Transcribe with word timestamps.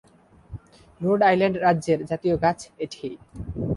Road 1.01 1.19
Island 1.29 1.55
রাজ্যের 1.65 1.99
জাতীয় 2.09 2.35
গাছ 2.43 2.59
এটি। 2.83 3.07